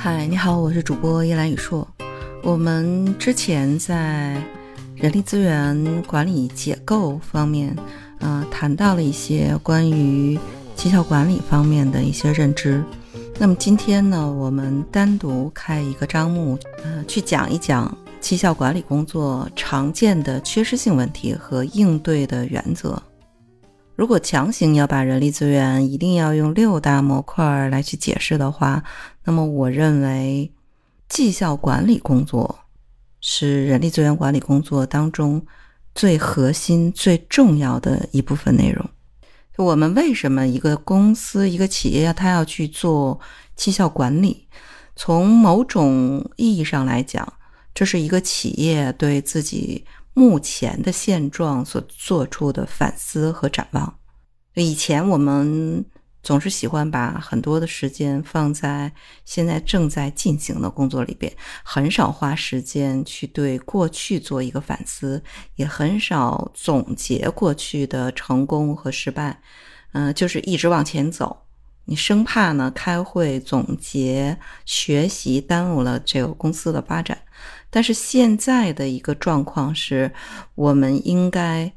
[0.00, 1.86] 嗨，你好，我是主播叶兰雨硕。
[2.44, 4.40] 我们之前在
[4.94, 7.76] 人力资源管理结构方面，
[8.20, 10.38] 呃，谈到了一些关于
[10.76, 12.80] 绩效管理方面的一些认知。
[13.40, 23.02] 那么今天呢，我们单独开一个章目，呃，去讲一讲绩效管理工作常见的缺失性问题和应对的原则。
[23.98, 28.84] 如果强行要把人力资源一定要用六大模块来去解释的话，
[29.24, 30.52] 那么我认为
[31.08, 32.60] 绩效管理工作
[33.20, 35.44] 是人力资源管理工作当中
[35.96, 38.88] 最核心、最重要的一部分内容。
[39.56, 43.18] 我们为什么一个公司、一个企业它要去做
[43.56, 44.46] 绩效管理？
[44.94, 47.32] 从某种意义上来讲，
[47.74, 49.84] 这是一个企业对自己。
[50.18, 53.98] 目前的现状所做出的反思和展望。
[54.54, 55.84] 以前我们
[56.24, 58.92] 总是喜欢把很多的时间放在
[59.24, 65.22] 现在正在进行的工作里边，很少花时间去对过去做一个反思，
[65.54, 69.40] 也很少总结过去的成功和失败。
[69.92, 71.44] 嗯，就是一直往前走。
[71.88, 72.70] 你生怕呢？
[72.74, 74.36] 开会总结、
[74.66, 77.16] 学习耽误了这个公司的发展。
[77.70, 80.12] 但是现在的一个状况是，
[80.54, 81.72] 我们应该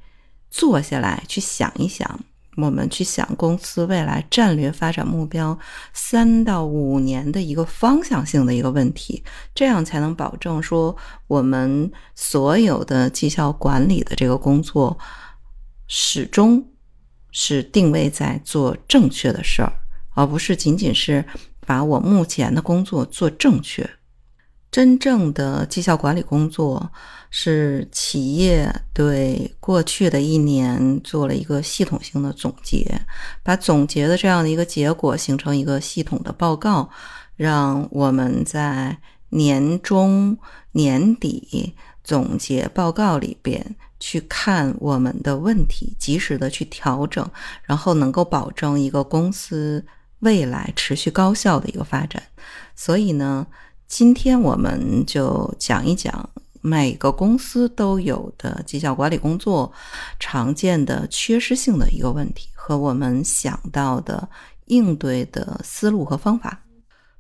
[0.50, 2.20] 坐下来去想一想，
[2.58, 5.58] 我们去想公司未来战略发展目标
[5.94, 9.24] 三到五年的一个方向性的一个问题，
[9.56, 10.94] 这样才能保证说
[11.28, 15.00] 我们所有的绩效管理的这个工作
[15.88, 16.66] 始终
[17.32, 19.72] 是定位在做正确的事儿，
[20.14, 21.24] 而不是仅仅是
[21.66, 23.90] 把我目前的工作做正确。
[24.70, 26.90] 真正的绩效管理工作
[27.30, 32.90] 是企业对过去的一年做了一个系统性的总结，
[33.44, 36.90] 把总结的这样的一个结果形成一个系统的报告，
[37.36, 40.38] 让我们在年终
[40.72, 47.30] 年底总结报告里边去看我们的问题，及时的去调整，
[47.64, 49.86] 然后能够保证一个公司
[50.22, 52.24] 未来持续高效的一个发展。
[52.76, 53.48] 所以呢。
[53.92, 56.30] 今天我们就讲一讲
[56.62, 59.70] 每个公司都有的绩效管理工作
[60.18, 64.30] 常见的缺失性的一个问题和我们想到的
[64.68, 66.64] 应对的思路和方法。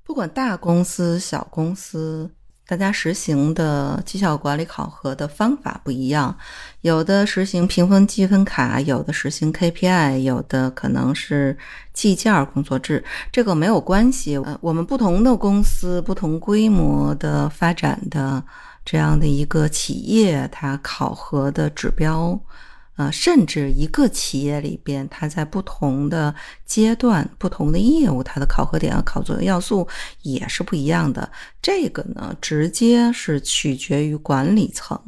[0.06, 2.31] 不管大公司、小公司。
[2.72, 6.34] 大家实行的绩效管理考核的方法不一样，
[6.80, 11.58] 有的实行评分积分卡，有的实行 KPI，有的可能是
[11.92, 13.04] 计件工作制。
[13.30, 18.42] 这个没有关系，我们不同的公司、不同规模的发展的
[18.86, 22.40] 这样的一个企业，它考核的指标。
[23.01, 26.35] 呃，甚至一个企业里边，它在不同的
[26.67, 29.88] 阶段、不同的业务，它的考核点和考作用要素
[30.22, 31.31] 也是不一样的。
[31.63, 35.01] 这个呢，直接是取决于管理层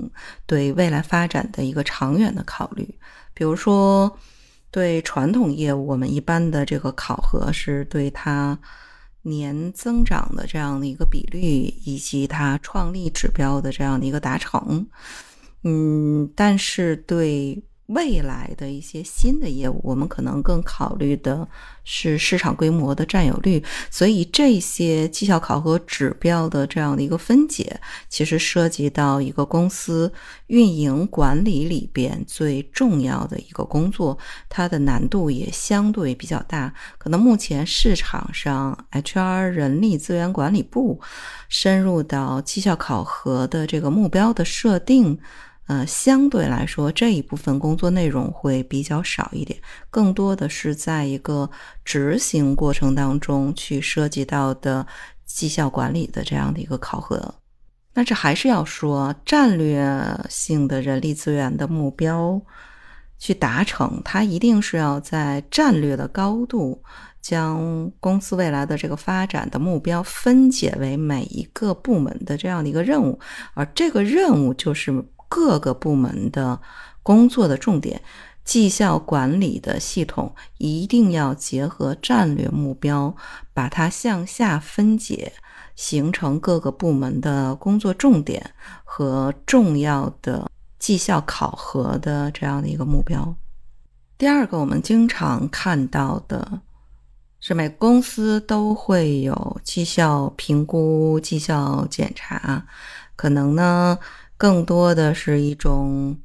[0.47, 2.97] 对未来发展的一个长远的考虑。
[3.35, 4.17] 比如说，
[4.71, 8.57] 对传统业务，我们一般的这个考核是对它
[9.21, 14.87] 年增长的这样的一个比率，以及它创立指标的这样的一个达成。
[15.63, 21.47] 嗯，但是对未来的一些新的业务，我们可能更考虑的
[21.83, 23.61] 是市场规模的占有率，
[23.91, 30.11] 所以这些绩效考核指标的这样的一个分解，其实涉及到一个公司
[30.47, 34.17] 运营管理里边最重要的一个工作，
[34.47, 36.73] 它的难度也相对比较大。
[36.97, 41.01] 可能目前市场上 HR 人力资源管理部
[41.49, 45.19] 深入到绩效考核的这个目标的设定。
[45.65, 49.57] 呃，相对来说，这一部分工作内容会比较少一点，
[49.89, 51.49] 更多的是在一个
[51.85, 54.85] 执行过程当中去涉及到的
[55.25, 57.35] 绩效管理的这样的一个考核。
[57.93, 59.89] 那这还是要说战略
[60.29, 62.41] 性的人力资源的目标
[63.17, 66.83] 去达成，它一定是要在战略的高度
[67.21, 73.17] 将公司未来的这个发展的目标分解为每一个部门的这样的一个任务，
[73.53, 75.05] 而这个任务就是。
[75.35, 76.61] 各个部门的
[77.01, 78.03] 工作的重点，
[78.45, 83.15] 绩效管理的系统一定要结合战略目标，
[83.51, 85.33] 把它向下分解，
[85.75, 88.51] 形成各个部门的工作重点
[88.83, 93.35] 和重要的绩效考核的这样的一个目标。
[94.19, 96.61] 第二个，我们经常看到的
[97.39, 102.67] 是，每公司都会有绩效评估、绩效检查，
[103.15, 103.97] 可能呢。
[104.43, 106.17] 更多的是一种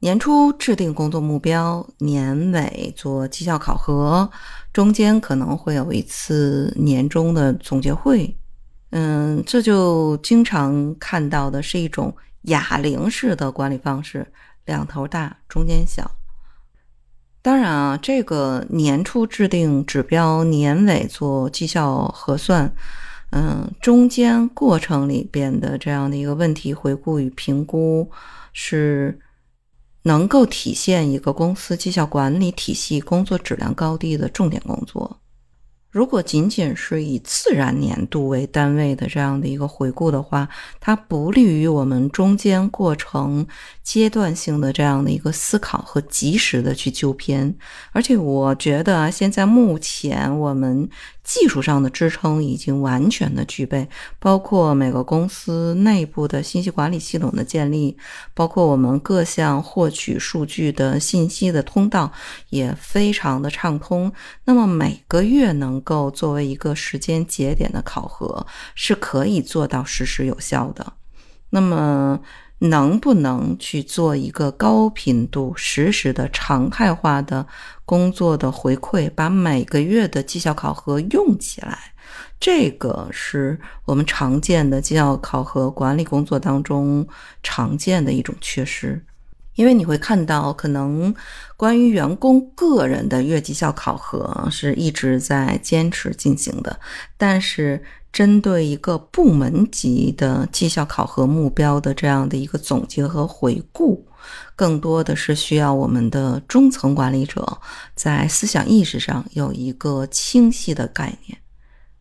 [0.00, 4.28] 年初制定工作目标，年尾做绩效考核，
[4.72, 8.36] 中间可能会有一次年终的总结会，
[8.90, 12.12] 嗯，这就经常看到的是一种
[12.46, 14.26] 哑铃式的管理方式，
[14.64, 16.10] 两头大，中间小。
[17.40, 22.74] 当然啊，这个年初制定指标，年尾做绩效核算，
[23.30, 28.10] 嗯，中间过程里边的这样的一个问题回顾与评估，
[28.52, 29.18] 是
[30.02, 35.20] 能够体现一个公司绩效管理体系工作质量高低的重点工作。
[35.90, 40.48] 如果仅仅是以自然年度为单位的这样的一个回顾的话，
[40.78, 43.46] 它不利于我们中间过程
[43.82, 47.54] 阶段性的这样的一个思考和及时的去纠偏。
[47.92, 50.88] 而且，我觉得现在目前我们。
[51.22, 53.88] 技术上的支撑已经完全的具备，
[54.18, 57.96] 包括每个公司内部的信息管理系统的建立，
[58.34, 62.10] 包括我们各项获取数据的信息的通道
[62.48, 64.10] 也非常的畅通。
[64.44, 70.92] 那么每个月能够作为一个时间节点的考核，是可以做到实时有效的。
[71.50, 72.20] 那么。
[72.62, 77.46] 能不能去做一个高频度、实时的常态化的
[77.86, 81.94] 工作的回馈，把每个月的绩效考核用起来？
[82.38, 87.08] 这个是我们常见的绩效考核管理工作当中
[87.42, 89.02] 常见的一种缺失。
[89.60, 91.14] 因为你会看到，可能
[91.54, 96.80] 关于员工个人的月绩效考核是一直在坚持进行的，
[97.18, 97.82] 但是。
[98.12, 104.04] 针对一个部门级的绩效考核目标的这样的一个总结和回顾，
[104.56, 107.60] 更多的是需要我们的中层管理者
[107.94, 111.38] 在思想意识上有一个清晰的概念。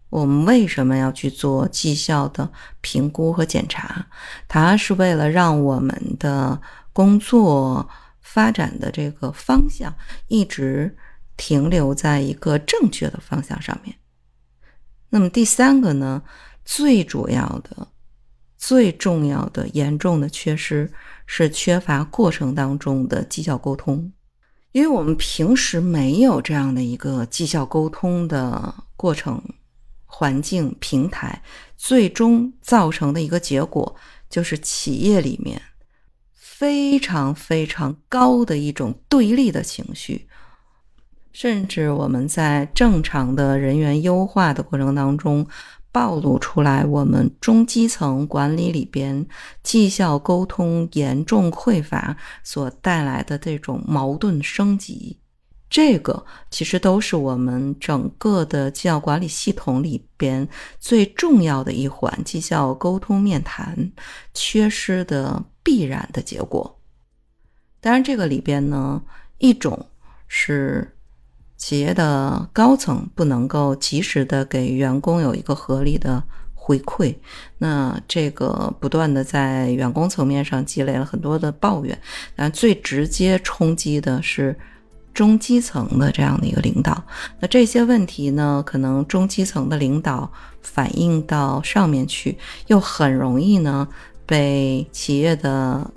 [0.09, 2.51] 我们为什么要去做绩效的
[2.81, 4.07] 评估和检查？
[4.47, 6.59] 它是为了让我们的
[6.91, 7.87] 工作
[8.19, 9.95] 发展的这个方向
[10.27, 10.97] 一直
[11.37, 13.95] 停留在一个正确的方向上面。
[15.09, 16.21] 那么第三个呢，
[16.65, 17.87] 最主要的、
[18.57, 20.91] 最重要的、严重的缺失
[21.25, 24.11] 是缺乏过程当中的绩效沟通，
[24.71, 29.41] 因为我们平时没有这样的一个绩效沟通的过程、
[30.11, 31.41] 环境、平台，
[31.77, 33.95] 最终造成的一个结果
[34.29, 35.61] 就是企业里面
[36.33, 40.27] 非常非常高的一种对立的情绪。
[41.31, 45.47] 甚至我们在正常的人员优化的过程当中，
[45.91, 49.25] 暴露出来我们中基层管理里边
[49.63, 55.19] 绩效沟通严重匮乏所带来的这种矛盾升级，
[55.69, 60.47] 这个其实都是我们整个的绩效管理系统里边
[60.79, 63.91] 最重要的一环——绩效沟通面谈
[64.33, 66.79] 缺失的必然的结果。
[67.79, 69.01] 当然，这个里边呢，
[69.37, 69.85] 一种
[70.27, 70.95] 是。
[71.61, 76.23] 企业的高层不能够及时的给员工有一个合理的
[76.53, 77.13] 回馈，
[77.57, 82.01] 那这个不断的在员工层面上积累了很多的抱怨，
[82.33, 84.57] 但最直接冲击的是
[85.19, 87.03] 中基层的这样的一个领导。
[87.41, 90.31] 那这些问题呢，可能中基层的领导
[90.61, 92.37] 反映到上面去，
[92.67, 93.85] 又很容易呢
[94.25, 95.91] 被企业的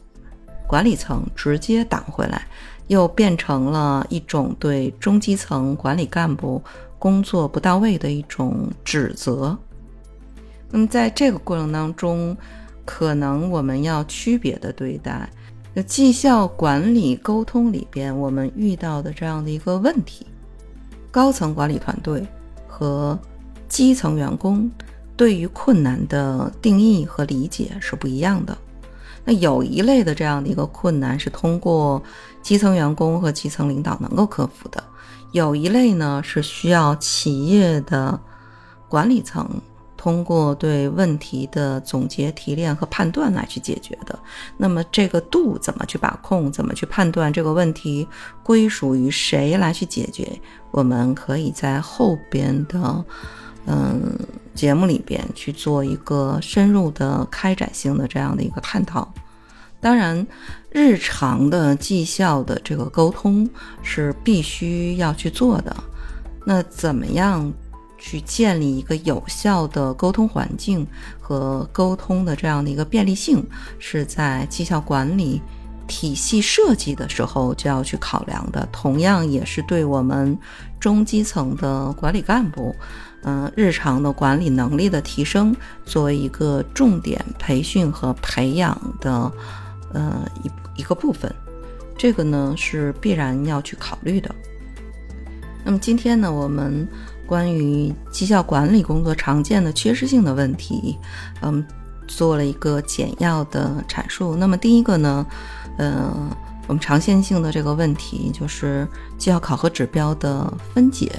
[0.67, 2.43] 管理层直接挡回来。
[2.89, 6.61] 又变成了一种对中基层管理干部
[6.99, 9.57] 工作不到位的一种指责。
[10.69, 12.37] 那么在这个过程当中，
[12.85, 15.31] 可能我们要区别的对待
[15.81, 20.27] 绩效管理沟通里边我们遇到的这样的一个问题：
[21.11, 22.27] 高层管理团队
[22.67, 23.19] 和
[23.69, 24.69] 基层员工
[25.17, 28.59] 对于困难的定义和理解是不一样的。
[29.25, 32.03] 那有一类的这样的一个困难是通过
[32.43, 34.83] 基层员工和基层领导能够克服的，
[35.31, 38.21] 有一类呢是需要企业的
[38.89, 39.49] 管理层
[40.03, 44.19] 通过对问题的总结、提炼和判断来去解决的。
[44.57, 48.09] 那么这个度怎么去把控，怎么去判断这个问题
[48.43, 50.29] 归属于谁来去解决？
[50.73, 53.05] 我们可以在后边的。
[53.65, 54.19] 嗯，
[54.57, 59.09] 节目里边去做一个深入的开展性的这样的一个探讨。
[59.81, 60.27] 当然，
[60.69, 63.49] 日常的绩效的这个沟通
[63.85, 65.77] 是必须要去做的。
[66.45, 67.53] 那怎么样
[68.05, 70.85] 去建立一个有效的沟通环境
[71.21, 73.47] 和沟通的这样的一个便利性，
[73.79, 75.41] 是在绩效管理
[75.87, 78.69] 体系设计的时候就要去考量的。
[78.73, 80.37] 同样，也是对我们
[80.81, 82.75] 中基层的管理干部。
[83.25, 85.55] 嗯，日常的管理能力的提升
[85.85, 89.33] 作为一个重点培训和培养的
[89.95, 91.33] 呃一一个部分，
[91.97, 94.35] 这个呢是必然要去考虑的。
[95.65, 96.89] 那么今天呢，我们
[97.27, 100.99] 关于绩效管理工作常见的缺失性的问题，
[101.41, 101.65] 嗯，
[102.07, 104.37] 做了一个简要的阐述。
[104.37, 105.27] 那么第一个呢，
[105.79, 106.13] 呃，
[106.67, 108.87] 我们常见性的这个问题就是
[109.17, 111.11] 绩效考核指标的分解，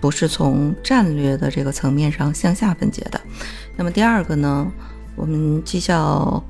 [0.00, 3.20] 不是从战略的这个层面上向下分解的。
[3.76, 4.66] 那么第二个呢，
[5.16, 6.42] 我们绩效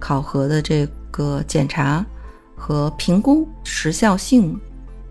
[0.00, 2.04] 考核的这个检查
[2.56, 4.58] 和评估时效性、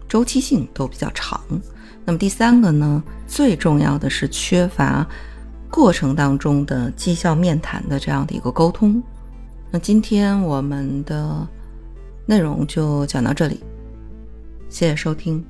[0.09, 1.39] 周期性都比较长。
[2.05, 5.07] 那么第三个呢，最重要的是缺乏
[5.69, 9.01] 过程当中的绩效面谈的这样的一个沟通。
[9.69, 11.47] 那今天我们的
[12.25, 13.63] 内容就讲到这里，
[14.69, 15.45] 谢谢收听。